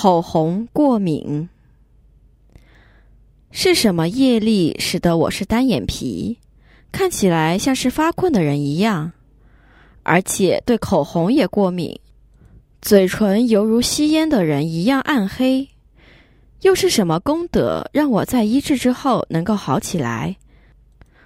[0.00, 1.48] 口红过敏
[3.50, 6.38] 是什么业力使得我是单眼皮，
[6.92, 9.10] 看起来像是发困的人一样，
[10.04, 11.98] 而且对口红也过敏，
[12.80, 15.68] 嘴唇犹如吸烟的人一样暗黑？
[16.60, 20.36] 又是什么功德让我在医治之后能够好起来？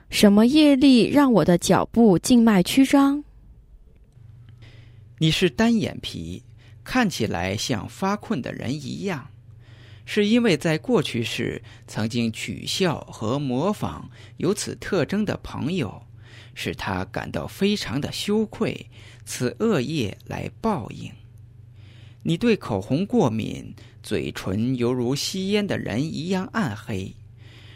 [0.08, 3.22] 什么业力让我的脚部静脉曲张？
[5.18, 6.42] 你是单眼皮。
[6.84, 9.30] 看起来像发困的人一样，
[10.04, 16.02] 是因为在过去时曾经取笑和模仿有此特征的朋友，
[16.54, 18.90] 使他感到非常的羞愧，
[19.24, 21.12] 此恶业来报应。
[22.24, 27.14] 你对口红过敏，嘴唇犹如吸烟的人一样暗黑，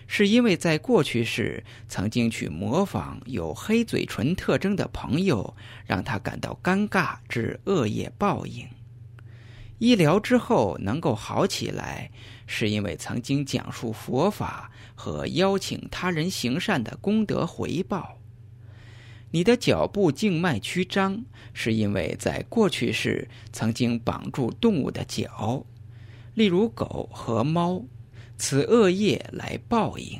[0.06, 8.66] 是因为在过去时曾经去模仿有黑嘴唇特征的朋友，让他感到尴尬，致恶业报应。
[9.78, 12.10] 医疗之后能够好起来，
[12.46, 18.18] 是因为曾经讲述佛法和邀请他人行善的功德回报。
[19.30, 25.62] 你的脚部静脉曲张，是因为在过去世曾经绑住动物的脚，
[26.34, 27.82] 例如狗和猫，
[28.38, 30.18] 此恶业来报应。